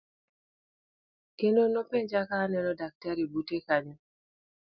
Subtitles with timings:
[1.37, 3.95] Kendo nopenja ka aneno daktari bute kanyo.